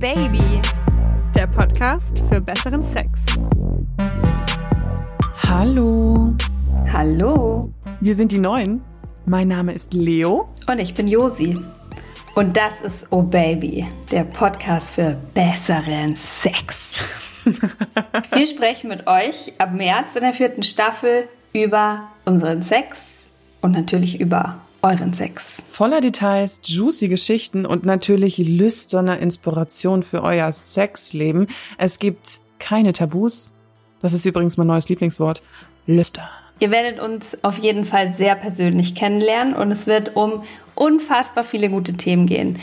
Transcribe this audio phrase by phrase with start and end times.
[0.00, 0.62] Baby,
[1.34, 3.20] der Podcast für besseren Sex.
[5.46, 6.32] Hallo.
[6.90, 7.70] Hallo.
[8.00, 8.80] Wir sind die Neuen.
[9.26, 10.46] Mein Name ist Leo.
[10.66, 11.58] Und ich bin Josi.
[12.34, 16.94] Und das ist Oh Baby, der Podcast für besseren Sex.
[18.32, 23.26] Wir sprechen mit euch ab März in der vierten Staffel über unseren Sex
[23.60, 25.62] und natürlich über euren Sex.
[25.68, 31.46] Voller Details, juicy Geschichten und natürlich lüsterner Inspiration für euer Sexleben.
[31.78, 33.54] Es gibt keine Tabus.
[34.02, 35.42] Das ist übrigens mein neues Lieblingswort.
[35.86, 36.28] Lüster.
[36.60, 40.42] Ihr werdet uns auf jeden Fall sehr persönlich kennenlernen und es wird um
[40.74, 42.58] unfassbar viele gute Themen gehen.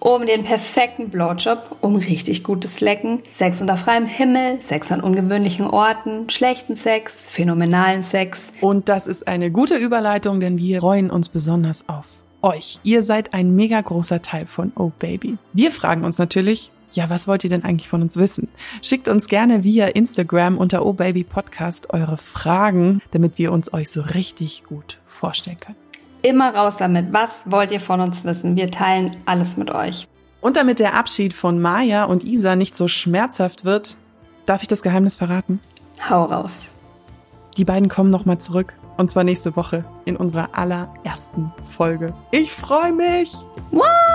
[0.00, 5.66] Um den perfekten Blowjob, um richtig gutes Lecken, Sex unter freiem Himmel, Sex an ungewöhnlichen
[5.66, 8.52] Orten, schlechten Sex, phänomenalen Sex.
[8.60, 12.06] Und das ist eine gute Überleitung, denn wir freuen uns besonders auf
[12.40, 12.80] euch.
[12.82, 15.36] Ihr seid ein mega großer Teil von Oh Baby.
[15.52, 18.48] Wir fragen uns natürlich, ja, was wollt ihr denn eigentlich von uns wissen?
[18.82, 23.90] Schickt uns gerne via Instagram unter Oh Baby Podcast eure Fragen, damit wir uns euch
[23.90, 25.76] so richtig gut vorstellen können.
[26.22, 27.12] Immer raus damit.
[27.12, 28.56] Was wollt ihr von uns wissen?
[28.56, 30.06] Wir teilen alles mit euch.
[30.40, 33.96] Und damit der Abschied von Maya und Isa nicht so schmerzhaft wird,
[34.46, 35.60] darf ich das Geheimnis verraten?
[36.08, 36.74] Hau raus.
[37.56, 38.74] Die beiden kommen nochmal zurück.
[38.96, 42.12] Und zwar nächste Woche in unserer allerersten Folge.
[42.30, 43.32] Ich freue mich!
[43.70, 44.11] What?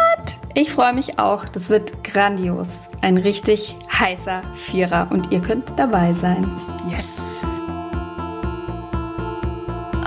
[0.59, 1.45] Ich freue mich auch.
[1.45, 2.89] Das wird grandios.
[3.01, 6.49] Ein richtig heißer Vierer und ihr könnt dabei sein.
[6.89, 7.43] Yes!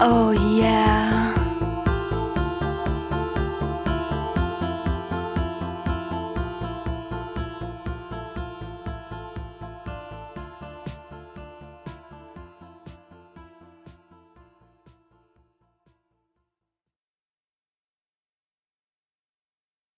[0.01, 1.30] Oh yeah.